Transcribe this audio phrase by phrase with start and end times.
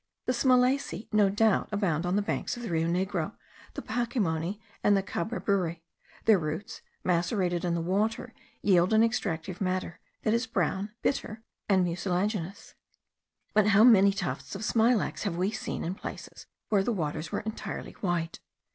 [0.25, 3.35] The Smilaceae no doubt abound on the banks of the Rio Negro,
[3.75, 5.83] the Pacimony, and the Cababury;
[6.25, 8.33] their roots, macerated in the water,
[8.63, 12.73] yield an extractive matter, that is brown, bitter, and mucilaginous;
[13.53, 17.41] but how many tufts of smilax have we seen in places, where the waters were
[17.41, 18.39] entirely white.